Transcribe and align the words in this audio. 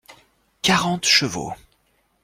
Quarante 0.63 1.05
chevaux. 1.05 1.53